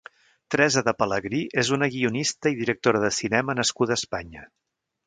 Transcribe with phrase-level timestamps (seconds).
[0.53, 4.53] Teresa de Pelegrí és una guionista i directora de cinema nascuda a Espanya.